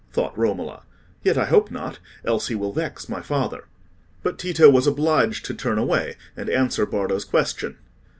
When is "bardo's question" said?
6.87-7.77